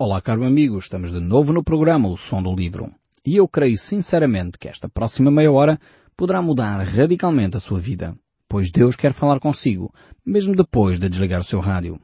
[0.00, 2.88] Olá, caro amigo, estamos de novo no programa O Som do Livro.
[3.26, 5.76] E eu creio sinceramente que esta próxima meia hora
[6.16, 8.14] poderá mudar radicalmente a sua vida,
[8.48, 9.92] pois Deus quer falar consigo,
[10.24, 11.98] mesmo depois de desligar o seu rádio.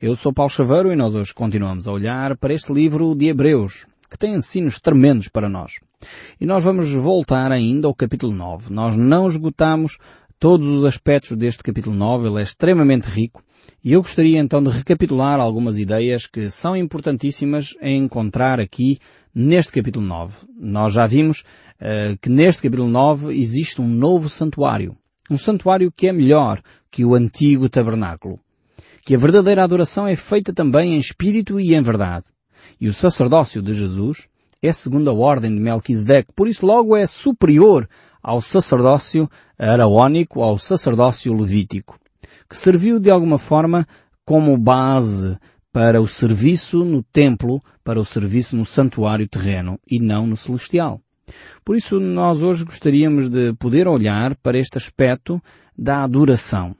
[0.00, 3.88] Eu sou Paulo Chaveiro e nós hoje continuamos a olhar para este livro de Hebreus,
[4.08, 5.80] que tem ensinos tremendos para nós.
[6.40, 8.72] E nós vamos voltar ainda ao capítulo 9.
[8.72, 9.98] Nós não esgotamos
[10.38, 13.42] todos os aspectos deste capítulo 9, ele é extremamente rico,
[13.82, 18.98] e eu gostaria então de recapitular algumas ideias que são importantíssimas a encontrar aqui
[19.34, 20.46] neste capítulo 9.
[20.58, 24.96] Nós já vimos uh, que neste capítulo 9 existe um novo santuário.
[25.30, 28.38] Um santuário que é melhor que o antigo tabernáculo.
[29.04, 32.26] Que a verdadeira adoração é feita também em espírito e em verdade.
[32.80, 34.28] E o sacerdócio de Jesus
[34.62, 37.88] é segundo a ordem de Melquisedeque, por isso logo é superior
[38.26, 41.96] ao sacerdócio araónico, ao sacerdócio levítico,
[42.50, 43.86] que serviu de alguma forma
[44.24, 45.38] como base
[45.72, 51.00] para o serviço no templo, para o serviço no santuário terreno e não no celestial.
[51.64, 55.40] Por isso nós hoje gostaríamos de poder olhar para este aspecto
[55.78, 56.74] da adoração.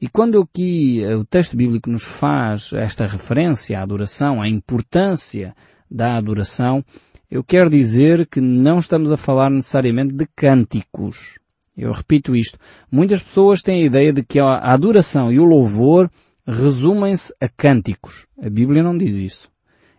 [0.00, 5.54] E quando aqui eh, o texto bíblico nos faz esta referência à adoração, à importância
[5.88, 6.84] da adoração,
[7.32, 11.38] eu quero dizer que não estamos a falar necessariamente de cânticos.
[11.74, 12.58] Eu repito isto.
[12.90, 16.10] Muitas pessoas têm a ideia de que a adoração e o louvor
[16.46, 18.26] resumem-se a cânticos.
[18.38, 19.50] A Bíblia não diz isso.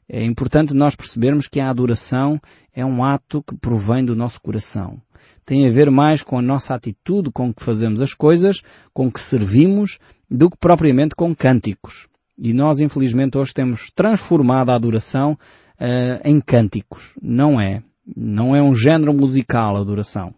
[0.07, 2.39] É importante nós percebermos que a adoração
[2.71, 5.01] é um ato que provém do nosso coração.
[5.43, 8.61] Tem a ver mais com a nossa atitude, com que fazemos as coisas,
[8.93, 9.97] com que servimos,
[10.29, 12.07] do que propriamente com cânticos.
[12.37, 15.35] E nós, infelizmente, hoje temos transformado a adoração
[15.79, 17.13] uh, em cânticos.
[17.21, 17.81] Não é.
[18.15, 20.31] Não é um género musical a adoração.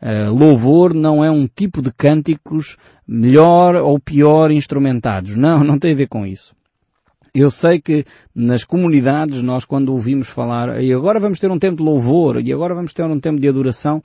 [0.00, 5.34] Uh, louvor não é um tipo de cânticos melhor ou pior instrumentados.
[5.36, 6.54] Não, não tem a ver com isso.
[7.34, 11.76] Eu sei que nas comunidades nós quando ouvimos falar e agora vamos ter um tempo
[11.76, 14.02] de louvor e agora vamos ter um tempo de adoração,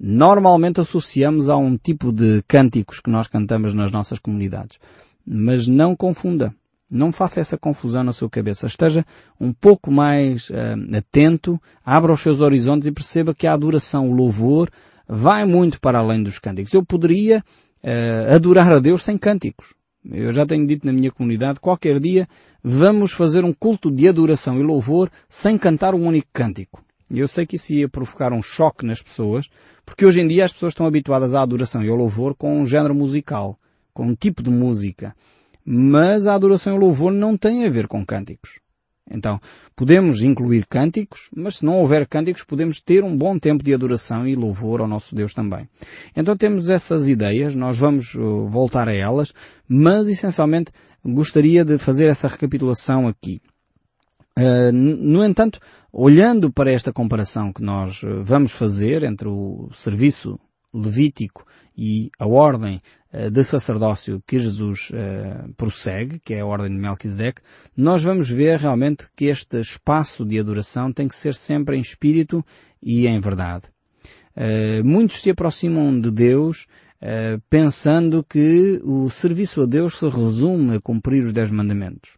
[0.00, 4.78] normalmente associamos a um tipo de cânticos que nós cantamos nas nossas comunidades.
[5.24, 6.54] Mas não confunda.
[6.94, 8.66] Não faça essa confusão na sua cabeça.
[8.66, 9.02] Esteja
[9.40, 14.12] um pouco mais uh, atento, abra os seus horizontes e perceba que a adoração, o
[14.12, 14.68] louvor,
[15.08, 16.74] vai muito para além dos cânticos.
[16.74, 17.42] Eu poderia
[17.82, 19.72] uh, adorar a Deus sem cânticos.
[20.04, 22.28] Eu já tenho dito na minha comunidade, qualquer dia
[22.62, 26.84] vamos fazer um culto de adoração e louvor sem cantar um único cântico.
[27.10, 29.48] Eu sei que isso ia provocar um choque nas pessoas,
[29.86, 32.66] porque hoje em dia as pessoas estão habituadas à adoração e ao louvor com um
[32.66, 33.58] género musical,
[33.94, 35.14] com um tipo de música.
[35.64, 38.60] Mas a adoração e o louvor não têm a ver com cânticos.
[39.10, 39.40] Então,
[39.74, 44.26] podemos incluir cânticos, mas se não houver cânticos, podemos ter um bom tempo de adoração
[44.26, 45.68] e louvor ao nosso Deus também.
[46.16, 49.34] Então temos essas ideias, nós vamos uh, voltar a elas,
[49.68, 50.72] mas essencialmente
[51.04, 53.40] gostaria de fazer essa recapitulação aqui.
[54.38, 55.60] Uh, no entanto,
[55.92, 60.38] olhando para esta comparação que nós uh, vamos fazer entre o serviço
[60.72, 61.44] levítico
[61.76, 62.80] e a ordem
[63.12, 67.40] uh, de sacerdócio que Jesus uh, prossegue, que é a ordem de Melquisedeque,
[67.76, 72.44] nós vamos ver realmente que este espaço de adoração tem que ser sempre em espírito
[72.82, 73.64] e em verdade.
[74.36, 76.66] Uh, muitos se aproximam de Deus
[77.50, 82.16] pensando que o serviço a Deus se resume a cumprir os dez mandamentos.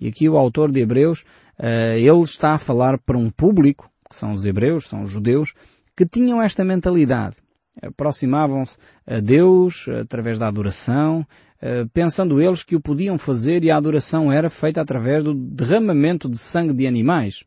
[0.00, 1.24] E aqui o autor de Hebreus,
[1.58, 5.54] ele está a falar para um público, que são os hebreus, são os judeus,
[5.96, 7.34] que tinham esta mentalidade
[7.80, 11.26] aproximavam-se a Deus através da adoração,
[11.60, 16.28] eh, pensando eles que o podiam fazer e a adoração era feita através do derramamento
[16.28, 17.44] de sangue de animais.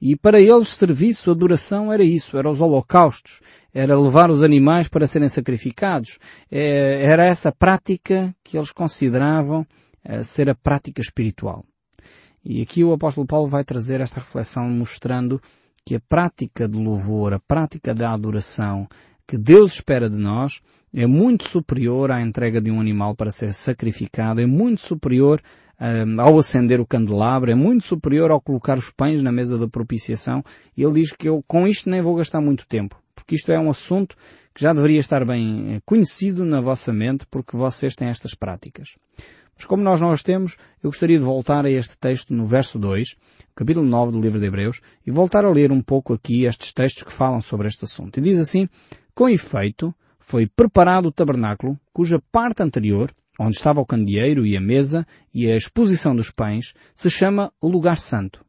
[0.00, 3.40] E para eles serviço, adoração era isso, era os holocaustos,
[3.74, 6.18] era levar os animais para serem sacrificados.
[6.50, 9.66] Eh, era essa prática que eles consideravam
[10.04, 11.64] eh, ser a prática espiritual.
[12.44, 15.42] E aqui o apóstolo Paulo vai trazer esta reflexão mostrando
[15.84, 18.86] que a prática do louvor, a prática da adoração,
[19.28, 20.62] que Deus espera de nós
[20.92, 25.42] é muito superior à entrega de um animal para ser sacrificado, é muito superior
[25.78, 29.68] um, ao acender o candelabro, é muito superior ao colocar os pães na mesa da
[29.68, 30.42] propiciação.
[30.74, 33.58] E ele diz que eu com isto nem vou gastar muito tempo, porque isto é
[33.60, 34.16] um assunto
[34.54, 38.96] que já deveria estar bem eh, conhecido na vossa mente, porque vocês têm estas práticas.
[39.58, 42.78] Mas como nós não as temos, eu gostaria de voltar a este texto no verso
[42.78, 43.16] 2,
[43.56, 47.02] capítulo 9 do livro de Hebreus, e voltar a ler um pouco aqui estes textos
[47.02, 48.18] que falam sobre este assunto.
[48.18, 48.68] E diz assim,
[49.18, 54.60] com efeito, foi preparado o tabernáculo, cuja parte anterior, onde estava o candeeiro e a
[54.60, 55.04] mesa
[55.34, 58.44] e a exposição dos pães, se chama o lugar santo.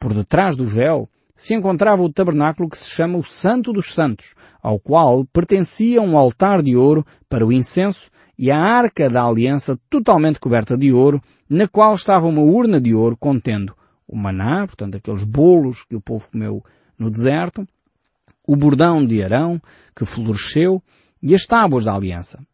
[0.00, 4.34] Por detrás do véu se encontrava o tabernáculo que se chama o Santo dos Santos,
[4.60, 9.78] ao qual pertencia um altar de ouro para o incenso e a arca da aliança
[9.88, 13.76] totalmente coberta de ouro, na qual estava uma urna de ouro contendo
[14.08, 16.64] o maná, portanto aqueles bolos que o povo comeu
[16.98, 17.64] no deserto,
[18.46, 19.60] o bordão de Arão,
[19.94, 20.82] que floresceu,
[21.22, 22.44] e as tábuas da aliança.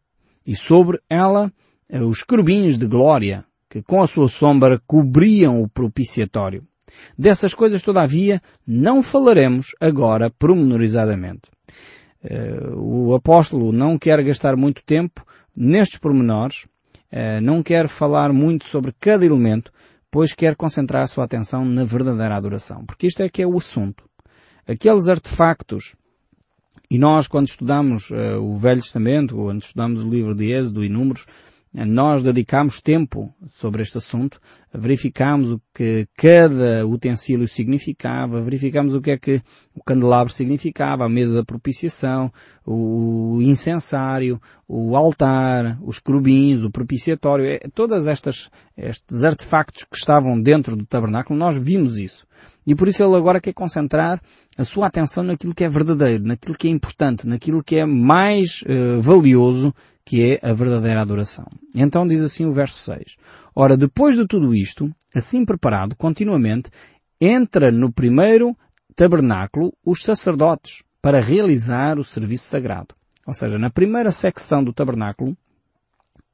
[0.45, 1.51] E sobre ela
[1.89, 6.65] eh, os querubins de glória, que com a sua sombra cobriam o propiciatório.
[7.17, 11.51] Dessas coisas, todavia, não falaremos agora pormenorizadamente.
[12.23, 15.25] Uh, o apóstolo não quer gastar muito tempo
[15.55, 16.63] nestes pormenores,
[17.11, 19.71] uh, não quer falar muito sobre cada elemento,
[20.09, 22.85] pois quer concentrar a sua atenção na verdadeira adoração.
[22.85, 24.06] Porque isto é que é o assunto.
[24.67, 25.95] Aqueles artefactos,
[26.91, 30.89] e nós quando estudamos uh, o Velho Testamento, quando estudamos o livro de Êxodo e
[30.89, 31.25] Números,
[31.73, 34.41] nós dedicamos tempo sobre este assunto,
[34.73, 39.41] verificamos o que cada utensílio significava, verificamos o que é que
[39.75, 42.31] o candelabro significava, a mesa da propiciação,
[42.65, 50.41] o incensário, o altar, os querubins, o propiciatório, é, todas estas, estes artefactos que estavam
[50.41, 52.27] dentro do tabernáculo, nós vimos isso.
[52.67, 54.21] E por isso ele agora quer concentrar
[54.57, 58.61] a sua atenção naquilo que é verdadeiro, naquilo que é importante, naquilo que é mais
[58.63, 59.73] uh, valioso
[60.03, 61.45] que é a verdadeira adoração.
[61.73, 63.15] Então diz assim o verso 6.
[63.55, 66.69] Ora, depois de tudo isto, assim preparado continuamente,
[67.19, 68.55] entra no primeiro
[68.95, 72.93] tabernáculo os sacerdotes para realizar o serviço sagrado.
[73.25, 75.37] Ou seja, na primeira secção do tabernáculo,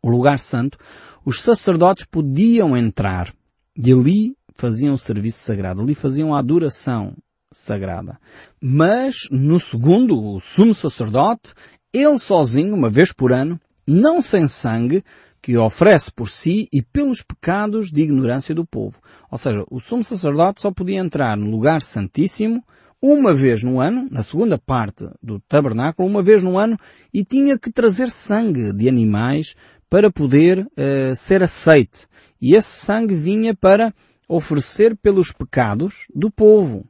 [0.02, 0.78] o lugar santo,
[1.24, 3.34] os sacerdotes podiam entrar
[3.76, 7.16] e ali faziam o serviço sagrado, ali faziam a adoração
[7.52, 8.20] sagrada.
[8.62, 11.54] Mas no segundo, o sumo sacerdote
[11.94, 15.04] ele sozinho, uma vez por ano, não sem sangue,
[15.42, 19.00] que oferece por si e pelos pecados de ignorância do povo.
[19.30, 22.64] Ou seja, o sumo sacerdote só podia entrar no lugar santíssimo
[23.02, 26.80] uma vez no ano, na segunda parte do tabernáculo, uma vez no ano,
[27.14, 29.54] e tinha que trazer sangue de animais
[29.90, 32.08] para poder uh, ser aceite.
[32.42, 33.94] E esse sangue vinha para
[34.28, 36.86] oferecer pelos pecados do povo.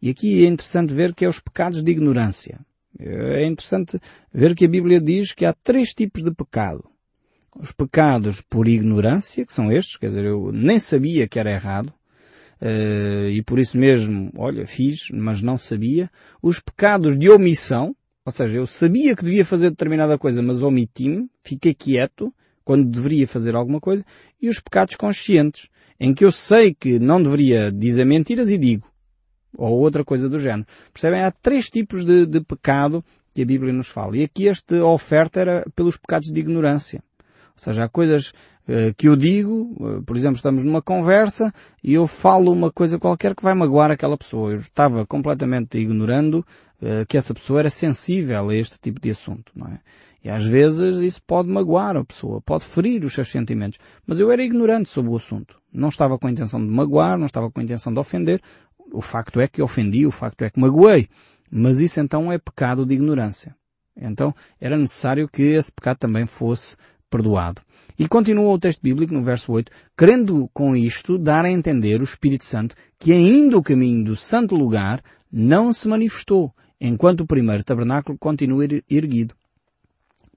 [0.00, 2.60] E aqui é interessante ver que é os pecados de ignorância.
[2.98, 4.00] É interessante
[4.32, 6.84] ver que a Bíblia diz que há três tipos de pecado.
[7.58, 11.92] Os pecados por ignorância, que são estes, quer dizer, eu nem sabia que era errado,
[12.60, 16.10] eh, e por isso mesmo, olha, fiz, mas não sabia.
[16.42, 21.28] Os pecados de omissão, ou seja, eu sabia que devia fazer determinada coisa, mas omiti-me,
[21.42, 22.32] fiquei quieto
[22.64, 24.04] quando deveria fazer alguma coisa.
[24.40, 25.68] E os pecados conscientes,
[26.00, 28.90] em que eu sei que não deveria dizer mentiras e digo
[29.56, 30.66] ou outra coisa do género.
[30.92, 31.22] Percebem?
[31.22, 33.04] Há três tipos de, de pecado
[33.34, 34.16] que a Bíblia nos fala.
[34.16, 37.02] E aqui esta oferta era pelos pecados de ignorância.
[37.20, 38.30] Ou seja, há coisas
[38.68, 41.52] uh, que eu digo, uh, por exemplo, estamos numa conversa
[41.82, 44.52] e eu falo uma coisa qualquer que vai magoar aquela pessoa.
[44.52, 46.44] Eu estava completamente ignorando
[46.80, 49.80] uh, que essa pessoa era sensível a este tipo de assunto, não é?
[50.22, 53.78] E às vezes isso pode magoar a pessoa, pode ferir os seus sentimentos.
[54.06, 55.60] Mas eu era ignorante sobre o assunto.
[55.72, 58.42] Não estava com a intenção de magoar, não estava com a intenção de ofender,
[58.92, 61.08] o facto é que ofendi, o facto é que magoei.
[61.50, 63.56] Mas isso então é pecado de ignorância.
[63.96, 66.76] Então era necessário que esse pecado também fosse
[67.08, 67.60] perdoado.
[67.98, 72.04] E continua o texto bíblico no verso 8, querendo com isto dar a entender o
[72.04, 77.64] Espírito Santo que ainda o caminho do santo lugar não se manifestou, enquanto o primeiro
[77.64, 79.34] tabernáculo continua erguido.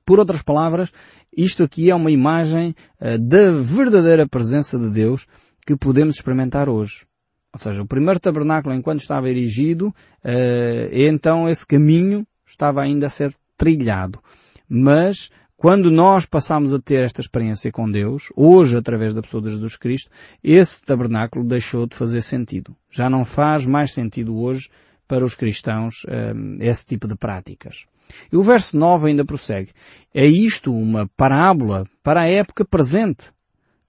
[0.05, 0.91] Por outras palavras,
[1.35, 5.25] isto aqui é uma imagem uh, da verdadeira presença de Deus
[5.65, 7.05] que podemos experimentar hoje.
[7.53, 13.09] Ou seja, o primeiro tabernáculo, enquanto estava erigido, uh, então esse caminho estava ainda a
[13.09, 14.19] ser trilhado.
[14.67, 19.51] Mas, quando nós passamos a ter esta experiência com Deus, hoje através da pessoa de
[19.51, 20.09] Jesus Cristo,
[20.43, 22.75] esse tabernáculo deixou de fazer sentido.
[22.89, 24.69] Já não faz mais sentido hoje
[25.07, 27.85] para os cristãos uh, esse tipo de práticas.
[28.31, 29.71] E o verso 9 ainda prossegue.
[30.13, 33.31] É isto uma parábola para a época presente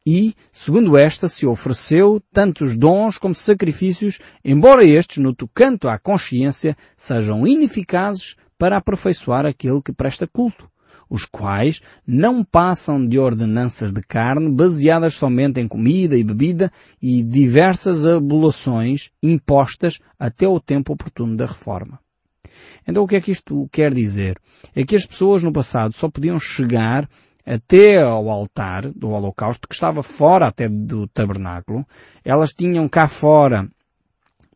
[0.07, 6.77] e, segundo esta, se ofereceu tantos dons como sacrifícios, embora estes, no tocante à consciência,
[6.95, 10.71] sejam ineficazes para aperfeiçoar aquele que presta culto,
[11.09, 17.23] os quais não passam de ordenanças de carne baseadas somente em comida e bebida e
[17.23, 21.99] diversas abulações impostas até o tempo oportuno da reforma.
[22.87, 24.39] Então o que é que isto quer dizer?
[24.75, 27.09] É que as pessoas no passado só podiam chegar
[27.47, 31.87] até ao altar do holocausto, que estava fora até do tabernáculo.
[32.25, 33.69] Elas tinham cá fora,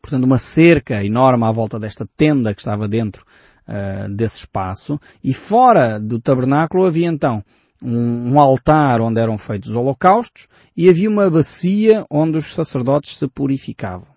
[0.01, 3.25] portanto, uma cerca enorme à volta desta tenda que estava dentro
[3.69, 4.99] uh, desse espaço.
[5.23, 7.45] E fora do tabernáculo havia então
[7.83, 13.19] um, um altar onde eram feitos os holocaustos e havia uma bacia onde os sacerdotes
[13.19, 14.09] se purificavam.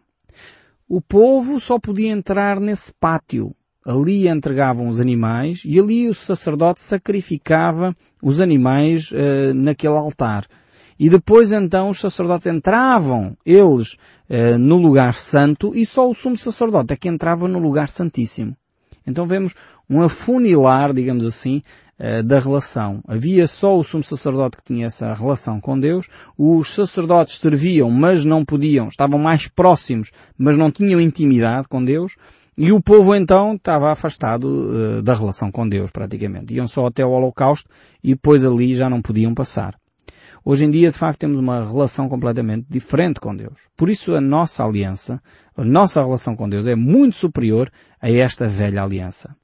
[0.87, 6.81] O povo só podia entrar nesse pátio ali entregavam os animais e ali o sacerdote
[6.81, 10.45] sacrificava os animais uh, naquele altar.
[10.99, 13.97] E depois então os sacerdotes entravam, eles,
[14.29, 18.55] eh, no lugar santo e só o sumo sacerdote é que entrava no lugar santíssimo.
[19.07, 19.55] Então vemos
[19.89, 21.63] um afunilar, digamos assim,
[21.97, 23.03] eh, da relação.
[23.07, 26.07] Havia só o sumo sacerdote que tinha essa relação com Deus.
[26.37, 32.15] Os sacerdotes serviam, mas não podiam, estavam mais próximos, mas não tinham intimidade com Deus.
[32.63, 36.53] E o povo então estava afastado uh, da relação com Deus, praticamente.
[36.53, 37.67] Iam só até o holocausto
[38.03, 39.75] e depois ali já não podiam passar.
[40.45, 43.59] Hoje em dia, de facto, temos uma relação completamente diferente com Deus.
[43.75, 45.19] Por isso, a nossa aliança,
[45.57, 47.67] a nossa relação com Deus é muito superior
[47.99, 49.35] a esta velha aliança.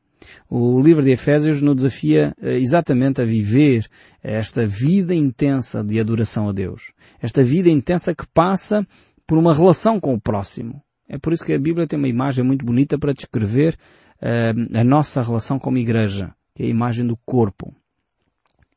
[0.48, 3.88] O livro de Efésios nos desafia eh, exatamente a viver
[4.22, 6.94] esta vida intensa de adoração a Deus.
[7.20, 8.86] Esta vida intensa que passa
[9.26, 10.84] por uma relação com o próximo.
[11.10, 13.78] É por isso que a Bíblia tem uma imagem muito bonita para descrever
[14.22, 17.74] uh, a nossa relação como igreja, que é a imagem do corpo.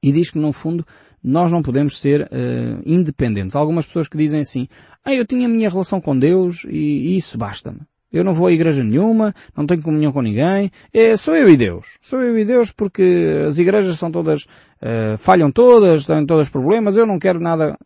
[0.02, 0.86] E diz que, no fundo,
[1.22, 3.54] nós não podemos ser uh, independentes.
[3.54, 4.68] Há algumas pessoas que dizem assim,
[5.04, 7.80] ah, eu tinha a minha relação com Deus e, e isso basta-me.
[8.12, 11.56] Eu não vou a igreja nenhuma, não tenho comunhão com ninguém, é, sou eu e
[11.56, 11.96] Deus.
[12.00, 16.96] Sou eu e Deus porque as igrejas são todas, uh, falham todas, têm todos problemas,
[16.96, 17.78] eu não quero nada.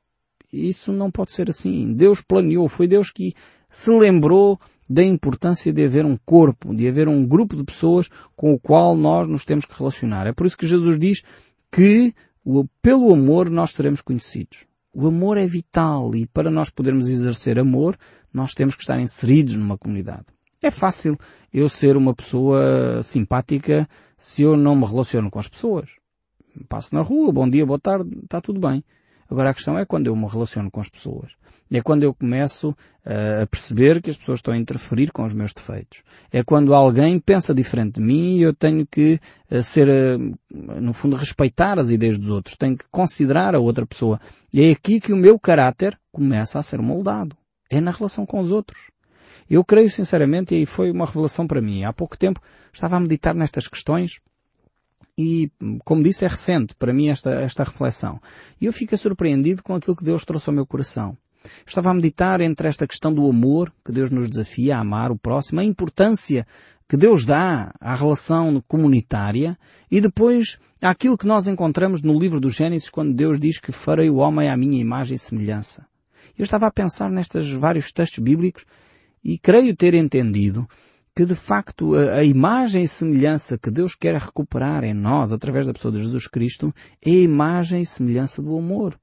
[0.51, 1.93] Isso não pode ser assim.
[1.93, 3.35] Deus planeou, foi Deus que
[3.75, 8.53] se lembrou da importância de haver um corpo, de haver um grupo de pessoas com
[8.53, 10.29] o qual nós nos temos que relacionar.
[10.29, 11.23] É por isso que Jesus diz
[11.73, 12.15] que
[12.81, 14.65] pelo amor nós seremos conhecidos.
[14.95, 17.99] O amor é vital e para nós podermos exercer amor,
[18.33, 20.27] nós temos que estar inseridos numa comunidade.
[20.63, 21.19] É fácil
[21.53, 25.91] eu ser uma pessoa simpática se eu não me relaciono com as pessoas.
[26.69, 28.85] Passo na rua, bom dia, boa tarde, está tudo bem.
[29.31, 31.33] Agora a questão é quando eu me relaciono com as pessoas.
[31.73, 35.33] É quando eu começo uh, a perceber que as pessoas estão a interferir com os
[35.33, 36.03] meus defeitos.
[36.31, 39.19] É quando alguém pensa diferente de mim e eu tenho que
[39.51, 42.57] uh, ser, uh, no fundo, respeitar as ideias dos outros.
[42.57, 44.21] Tenho que considerar a outra pessoa.
[44.53, 47.37] E é aqui que o meu caráter começa a ser moldado.
[47.71, 48.91] É na relação com os outros.
[49.49, 51.85] Eu creio sinceramente, e foi uma revelação para mim.
[51.85, 52.41] Há pouco tempo
[52.73, 54.21] estava a meditar nestas questões
[55.17, 55.51] e,
[55.85, 58.21] como disse, é recente para mim esta, esta reflexão.
[58.61, 61.17] E eu fico surpreendido com aquilo que Deus trouxe ao meu coração.
[61.67, 65.19] Estava a meditar entre esta questão do amor, que Deus nos desafia a amar o
[65.19, 66.47] próximo, a importância
[66.89, 69.57] que Deus dá à relação comunitária
[69.91, 74.11] e depois aquilo que nós encontramos no livro do Gênesis quando Deus diz que farei
[74.11, 75.87] o homem à minha imagem e semelhança.
[76.37, 78.65] Eu estava a pensar nestes vários textos bíblicos
[79.23, 80.69] e creio ter entendido
[81.15, 85.73] que de facto a, imagem e semelhança que Deus quer recuperar em nós através da
[85.73, 88.99] pessoa de Jesus Cristo é a imagem e semelhança do amor.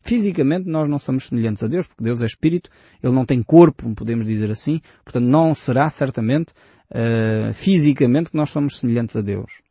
[0.00, 2.68] Fisicamente nós não somos semelhantes a Deus, porque Deus é Espírito,
[3.02, 6.52] Ele não tem corpo, podemos dizer assim, portanto não será certamente
[6.90, 9.62] uh, fisicamente que nós somos semelhantes a Deus.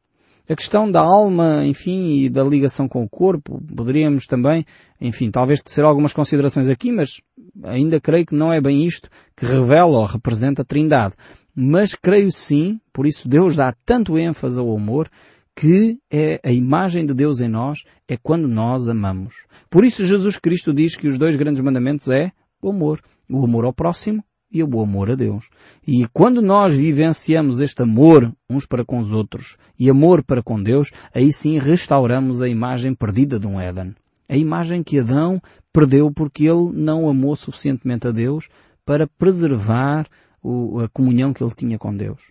[0.50, 4.66] A questão da alma, enfim, e da ligação com o corpo, poderíamos também,
[5.00, 7.22] enfim, talvez tecer algumas considerações aqui, mas
[7.64, 11.16] ainda creio que não é bem isto que revela ou representa a Trindade.
[11.56, 15.10] Mas creio sim, por isso Deus dá tanto ênfase ao amor,
[15.56, 19.46] que é a imagem de Deus em nós é quando nós amamos.
[19.70, 23.02] Por isso Jesus Cristo diz que os dois grandes mandamentos é o amor.
[23.30, 24.22] O amor ao próximo
[24.53, 25.50] e o amor a Deus.
[25.86, 30.62] E quando nós vivenciamos este amor uns para com os outros e amor para com
[30.62, 33.95] Deus, aí sim restauramos a imagem perdida de um Éden.
[34.29, 35.41] A imagem que Adão
[35.74, 38.48] perdeu porque ele não amou suficientemente a Deus
[38.86, 40.07] para preservar
[40.83, 42.22] a comunhão que ele tinha com Deus.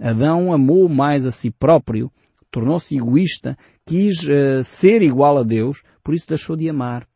[0.00, 2.10] Adão amou mais a si próprio,
[2.50, 3.56] tornou-se egoísta,
[3.86, 7.06] quis uh, ser igual a Deus, por isso deixou de amar.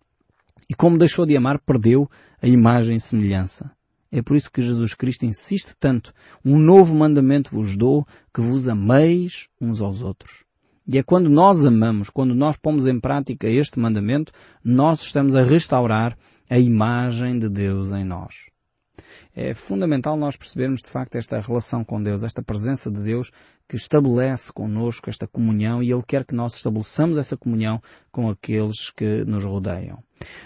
[0.71, 2.09] E como deixou de amar, perdeu
[2.41, 3.71] a imagem e semelhança.
[4.11, 6.13] É por isso que Jesus Cristo insiste tanto.
[6.45, 10.45] Um novo mandamento vos dou, que vos ameis uns aos outros.
[10.87, 14.33] E é quando nós amamos, quando nós pomos em prática este mandamento,
[14.65, 16.17] nós estamos a restaurar
[16.49, 18.49] a imagem de Deus em nós
[19.39, 23.31] é fundamental nós percebermos de facto esta relação com Deus, esta presença de Deus
[23.69, 27.81] que estabelece connosco esta comunhão e Ele quer que nós estabeleçamos essa comunhão
[28.11, 30.03] com aqueles que nos rodeiam.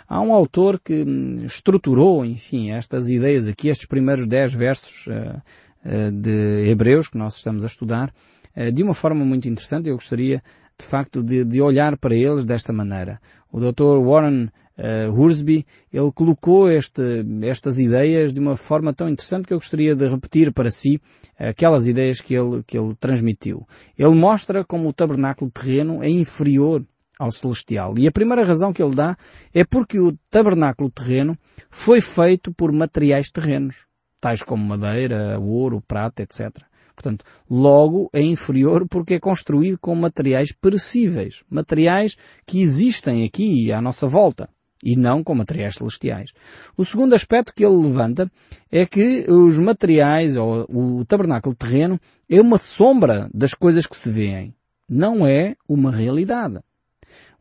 [0.06, 5.40] Há um autor que hum, estruturou, enfim, estas ideias aqui, estes primeiros dez versos uh,
[5.86, 8.12] uh, de Hebreus que nós estamos a estudar,
[8.54, 9.88] uh, de uma forma muito interessante.
[9.88, 10.42] Eu gostaria,
[10.78, 13.18] de facto, de, de olhar para eles desta maneira.
[13.50, 14.04] O Dr.
[14.04, 19.58] Warren uh, Worsby, ele colocou este, estas ideias de uma forma tão interessante que eu
[19.58, 21.00] gostaria de repetir para si
[21.38, 23.66] aquelas ideias que ele, que ele transmitiu.
[23.98, 26.84] Ele mostra como o tabernáculo terreno é inferior
[27.18, 27.94] ao celestial.
[27.98, 29.16] E a primeira razão que ele dá
[29.54, 31.38] é porque o tabernáculo terreno
[31.70, 33.86] foi feito por materiais terrenos,
[34.20, 36.50] tais como madeira, ouro, prata, etc.
[36.94, 43.80] Portanto, logo é inferior porque é construído com materiais perecíveis, materiais que existem aqui à
[43.80, 44.48] nossa volta.
[44.82, 46.30] E não com materiais celestiais.
[46.76, 48.30] O segundo aspecto que ele levanta
[48.70, 54.10] é que os materiais, ou o tabernáculo terreno, é uma sombra das coisas que se
[54.10, 54.54] veem.
[54.88, 56.58] Não é uma realidade.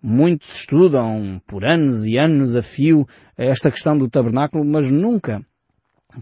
[0.01, 3.07] Muitos estudam por anos e anos a fio
[3.37, 5.45] esta questão do tabernáculo, mas nunca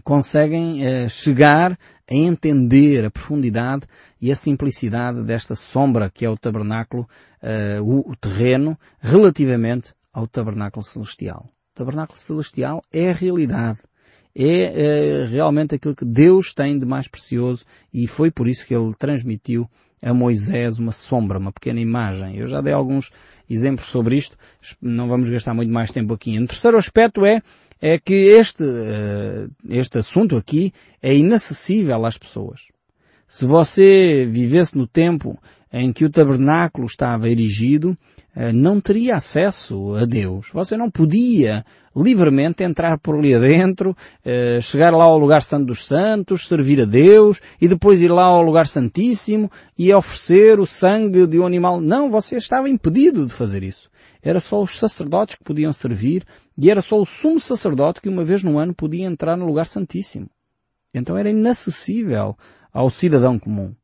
[0.04, 3.86] conseguem eh, chegar a entender a profundidade
[4.20, 7.08] e a simplicidade desta sombra que é o tabernáculo,
[7.42, 11.46] eh, o, o terreno, relativamente ao tabernáculo celestial.
[11.72, 13.80] O tabernáculo celestial é a realidade.
[14.34, 18.74] É, é realmente aquilo que Deus tem de mais precioso e foi por isso que
[18.74, 19.68] ele transmitiu
[20.02, 22.36] a Moisés uma sombra, uma pequena imagem.
[22.36, 23.10] Eu já dei alguns
[23.48, 24.36] exemplos sobre isto,
[24.80, 26.38] não vamos gastar muito mais tempo aqui.
[26.38, 27.42] Um terceiro aspecto é,
[27.80, 32.68] é que este, eh, este assunto aqui é inacessível às pessoas.
[33.26, 35.38] Se você vivesse no tempo
[35.72, 37.96] em que o tabernáculo estava erigido,
[38.34, 40.50] eh, não teria acesso a Deus.
[40.52, 45.86] Você não podia livremente entrar por ali adentro, eh, chegar lá ao lugar santo dos
[45.86, 51.26] santos, servir a Deus e depois ir lá ao lugar santíssimo e oferecer o sangue
[51.26, 51.80] de um animal.
[51.80, 53.90] Não, você estava impedido de fazer isso.
[54.22, 56.24] Era só os sacerdotes que podiam servir
[56.58, 59.66] e era só o sumo sacerdote que uma vez no ano podia entrar no lugar
[59.66, 60.28] santíssimo.
[60.92, 62.36] Então era inacessível
[62.72, 63.74] ao cidadão comum.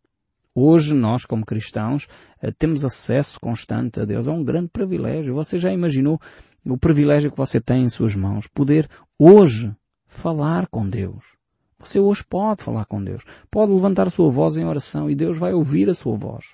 [0.58, 2.08] Hoje nós, como cristãos,
[2.40, 4.26] eh, temos acesso constante a Deus.
[4.26, 5.34] É um grande privilégio.
[5.34, 6.18] Você já imaginou
[6.64, 8.46] o privilégio que você tem em suas mãos?
[8.46, 9.70] Poder hoje
[10.06, 11.36] falar com Deus.
[11.78, 13.22] Você hoje pode falar com Deus.
[13.50, 16.46] Pode levantar a sua voz em oração e Deus vai ouvir a sua voz.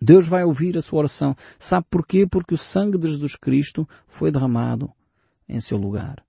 [0.00, 1.36] Deus vai ouvir a sua oração.
[1.58, 2.26] Sabe porquê?
[2.26, 4.90] Porque o sangue de Jesus Cristo foi derramado
[5.46, 6.24] em seu lugar.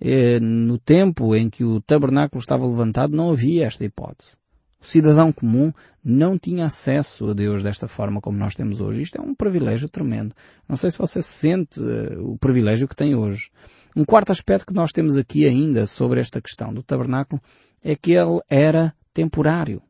[0.00, 4.36] Eh, no tempo em que o tabernáculo estava levantado não havia esta hipótese.
[4.80, 5.72] O cidadão comum
[6.04, 9.02] não tinha acesso a Deus desta forma como nós temos hoje.
[9.02, 10.34] Isto é um privilégio tremendo.
[10.68, 13.50] Não sei se você sente uh, o privilégio que tem hoje.
[13.96, 17.42] Um quarto aspecto que nós temos aqui ainda sobre esta questão do tabernáculo
[17.82, 19.82] é que ele era temporário.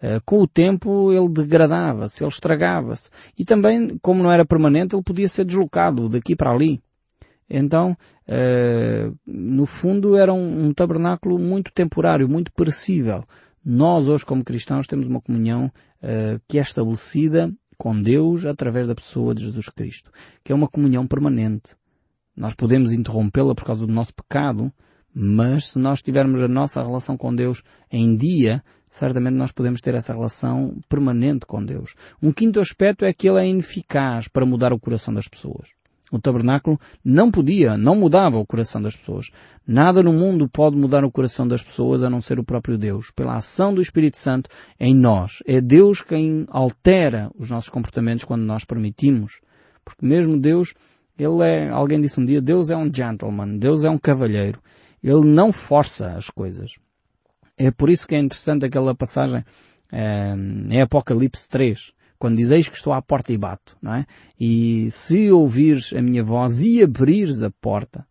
[0.00, 3.10] Uh, com o tempo ele degradava-se, ele estragava-se.
[3.36, 6.80] E também, como não era permanente, ele podia ser deslocado daqui para ali.
[7.50, 7.96] Então,
[8.28, 13.24] uh, no fundo, era um tabernáculo muito temporário, muito perecível.
[13.64, 18.94] Nós hoje como cristãos temos uma comunhão uh, que é estabelecida com Deus através da
[18.94, 20.10] pessoa de Jesus Cristo,
[20.42, 21.76] que é uma comunhão permanente.
[22.36, 24.72] Nós podemos interrompê-la por causa do nosso pecado,
[25.14, 29.94] mas se nós tivermos a nossa relação com Deus em dia, certamente nós podemos ter
[29.94, 31.94] essa relação permanente com Deus.
[32.20, 35.68] Um quinto aspecto é que ele é ineficaz para mudar o coração das pessoas.
[36.12, 39.30] O tabernáculo não podia, não mudava o coração das pessoas.
[39.66, 43.10] Nada no mundo pode mudar o coração das pessoas a não ser o próprio Deus.
[43.10, 45.42] Pela ação do Espírito Santo em nós.
[45.46, 49.40] É Deus quem altera os nossos comportamentos quando nós permitimos.
[49.82, 50.74] Porque mesmo Deus,
[51.18, 54.60] Ele é, alguém disse um dia, Deus é um gentleman, Deus é um cavalheiro.
[55.02, 56.72] Ele não força as coisas.
[57.56, 59.42] É por isso que é interessante aquela passagem
[59.90, 60.34] é,
[60.70, 64.06] em Apocalipse 3 quando dizeis que estou à porta e bato, não é?
[64.38, 68.06] E se ouvires a minha voz e abrires a porta,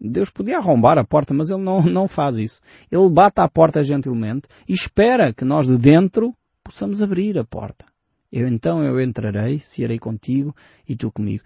[0.00, 2.60] Deus podia arrombar a porta, mas Ele não, não faz isso.
[2.88, 7.84] Ele bate à porta gentilmente e espera que nós de dentro possamos abrir a porta.
[8.30, 10.54] Eu então eu entrarei, se irei contigo
[10.88, 11.42] e tu comigo.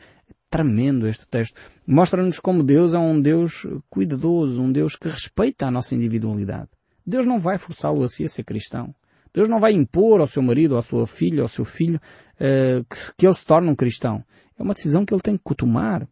[0.50, 1.58] Tremendo este texto.
[1.86, 6.68] Mostra-nos como Deus é um Deus cuidadoso, um Deus que respeita a nossa individualidade.
[7.06, 8.94] Deus não vai forçá-lo a si a ser cristão.
[9.34, 12.00] Deus não vai impor ao seu marido, à sua filha, ao seu filho,
[12.36, 14.24] uh, que, que ele se torne um cristão.
[14.58, 16.06] É uma decisão que ele tem que tomar.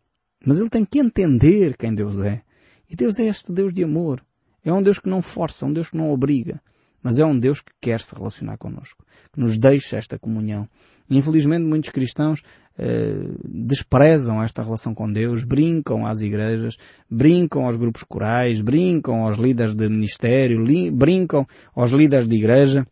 [0.44, 2.42] Mas ele tem que entender quem Deus é.
[2.88, 4.22] E Deus é este Deus de amor.
[4.64, 6.60] É um Deus que não força, um Deus que não obriga.
[7.02, 9.04] Mas é um Deus que quer se relacionar connosco.
[9.32, 10.68] Que nos deixa esta comunhão.
[11.08, 12.42] Infelizmente muitos cristãos
[12.78, 16.76] eh, desprezam esta relação com Deus, brincam às igrejas,
[17.10, 22.86] brincam aos grupos corais, brincam aos líderes de ministério, brincam aos líderes de igreja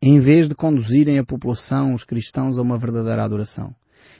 [0.00, 3.74] em vez de conduzirem a população, os cristãos, a uma verdadeira adoração.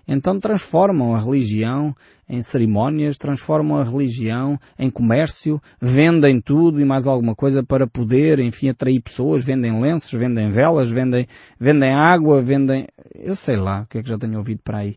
[0.06, 1.94] Então transformam a religião
[2.28, 8.40] em cerimónias, transformam a religião em comércio, vendem tudo e mais alguma coisa para poder,
[8.40, 11.26] enfim, atrair pessoas, vendem lenços, vendem velas, vendem,
[11.60, 14.96] vendem água, vendem, eu sei lá o que é que já tenho ouvido para aí.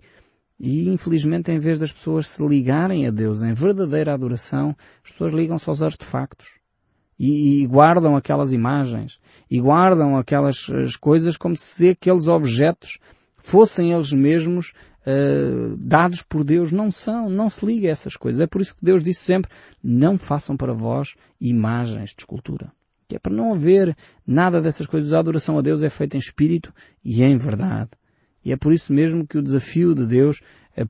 [0.59, 5.33] E infelizmente em vez das pessoas se ligarem a Deus em verdadeira adoração, as pessoas
[5.33, 6.60] ligam-se aos artefactos
[7.23, 10.65] e, e, guardam aquelas imagens e guardam aquelas
[10.99, 12.97] coisas como se aqueles objetos
[13.37, 14.73] fossem eles mesmos
[15.05, 16.71] uh, dados por Deus.
[16.71, 18.41] Não são, não se liga a essas coisas.
[18.41, 19.51] É por isso que Deus disse sempre,
[19.83, 22.71] não façam para vós imagens de escultura.
[23.07, 25.13] Que é para não haver nada dessas coisas.
[25.13, 26.73] A adoração a Deus é feita em espírito
[27.05, 27.91] e em verdade.
[28.43, 30.41] E é por isso mesmo que o desafio de Deus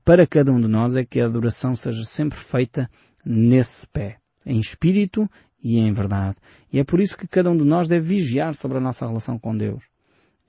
[0.06, 2.90] para cada um de nós é que a adoração seja sempre feita
[3.26, 5.30] nesse pé, em espírito
[5.64, 6.38] e em verdade.
[6.72, 9.38] E é por isso que cada um de nós deve vigiar sobre a nossa relação
[9.38, 9.84] com Deus.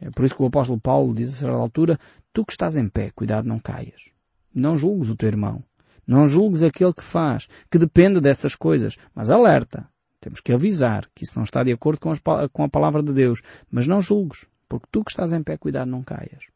[0.00, 1.98] É por isso que o apóstolo Paulo diz a certa altura,
[2.32, 4.10] tu que estás em pé, cuidado não caias.
[4.54, 5.62] Não julgues o teu irmão.
[6.06, 8.96] Não julgues aquele que faz, que depende dessas coisas.
[9.14, 9.88] Mas alerta.
[10.20, 12.12] Temos que avisar que isso não está de acordo com,
[12.52, 13.42] com a palavra de Deus.
[13.70, 16.51] Mas não julgues, porque tu que estás em pé, cuidado não caias.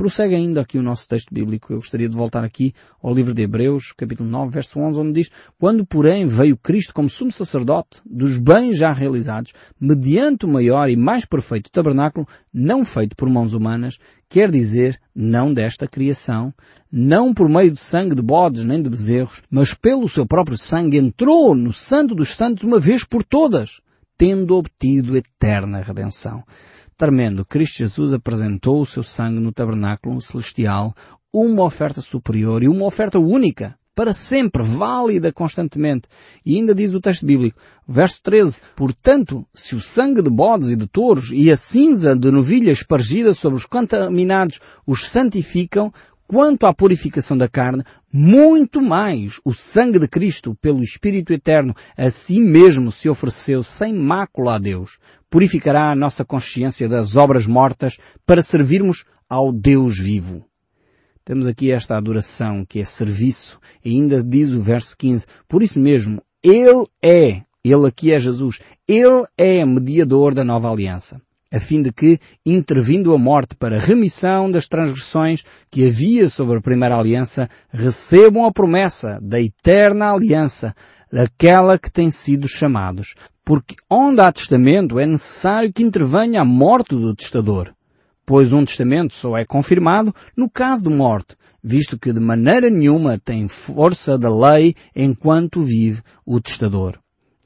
[0.00, 1.74] Prossegue ainda aqui o nosso texto bíblico.
[1.74, 5.30] Eu gostaria de voltar aqui ao livro de Hebreus, capítulo 9, verso 11, onde diz,
[5.58, 10.96] Quando, porém, veio Cristo como sumo sacerdote dos bens já realizados, mediante o maior e
[10.96, 16.50] mais perfeito tabernáculo, não feito por mãos humanas, quer dizer, não desta criação,
[16.90, 20.96] não por meio de sangue de bodes nem de bezerros, mas pelo seu próprio sangue
[20.96, 23.82] entrou no santo dos santos uma vez por todas,
[24.16, 26.42] tendo obtido eterna redenção
[27.00, 30.94] tremendo, Cristo Jesus apresentou o seu sangue no tabernáculo celestial,
[31.32, 36.02] uma oferta superior e uma oferta única, para sempre, válida constantemente.
[36.44, 37.58] E ainda diz o texto bíblico,
[37.88, 42.30] verso 13, Portanto, se o sangue de bodes e de touros e a cinza de
[42.30, 45.90] novilha espargida sobre os contaminados os santificam,
[46.30, 52.08] quanto à purificação da carne, muito mais o sangue de Cristo, pelo Espírito Eterno, a
[52.08, 54.98] si mesmo se ofereceu sem mácula a Deus.
[55.28, 60.46] Purificará a nossa consciência das obras mortas para servirmos ao Deus vivo.
[61.24, 65.80] Temos aqui esta adoração que é serviço e ainda diz o verso 15, por isso
[65.80, 71.20] mesmo, Ele é, Ele aqui é Jesus, Ele é mediador da nova aliança
[71.52, 76.62] a fim de que, intervindo a morte para remissão das transgressões que havia sobre a
[76.62, 80.74] primeira aliança, recebam a promessa da eterna aliança,
[81.12, 83.14] daquela que tem sido chamados.
[83.44, 87.74] Porque onde há testamento é necessário que intervenha a morte do testador.
[88.24, 93.18] Pois um testamento só é confirmado no caso de morte, visto que de maneira nenhuma
[93.18, 96.96] tem força da lei enquanto vive o testador.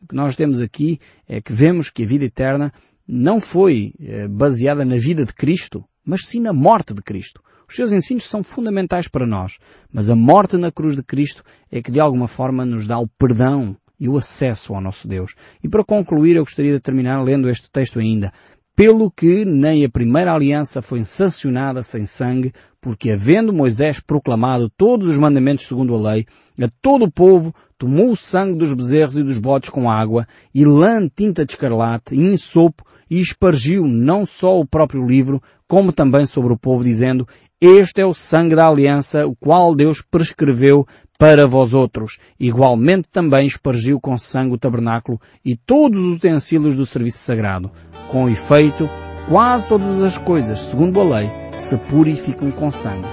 [0.02, 2.70] O que nós temos aqui é que vemos que a vida eterna
[3.06, 7.42] não foi eh, baseada na vida de Cristo, mas sim na morte de Cristo.
[7.68, 9.58] Os seus ensinos são fundamentais para nós,
[9.92, 13.08] mas a morte na cruz de Cristo é que de alguma forma nos dá o
[13.08, 15.34] perdão e o acesso ao nosso Deus.
[15.62, 18.32] E para concluir, eu gostaria de terminar lendo este texto ainda.
[18.76, 22.52] Pelo que nem a primeira aliança foi sancionada sem sangue,
[22.84, 26.26] porque havendo Moisés proclamado todos os mandamentos segundo a lei,
[26.60, 30.66] a todo o povo tomou o sangue dos bezerros e dos bodes com água, e
[30.66, 36.26] lã tinta de escarlate, e ensopo, e espargiu não só o próprio livro, como também
[36.26, 37.26] sobre o povo, dizendo,
[37.58, 40.86] Este é o sangue da aliança, o qual Deus prescreveu
[41.18, 42.18] para vós outros.
[42.38, 47.70] Igualmente também espargiu com sangue o tabernáculo e todos os utensílios do serviço sagrado.
[48.10, 48.86] Com efeito,
[49.28, 53.06] quase todas as coisas, segundo a lei, se purificam com sangue.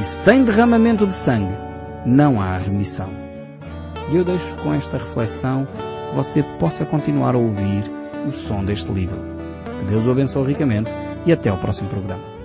[0.00, 1.56] E sem derramamento de sangue,
[2.04, 3.10] não há remissão.
[4.10, 5.66] E eu deixo com esta reflexão
[6.10, 7.84] que você possa continuar a ouvir
[8.28, 9.20] o som deste livro.
[9.80, 10.92] Que Deus o abençoe ricamente
[11.24, 12.35] e até ao próximo programa.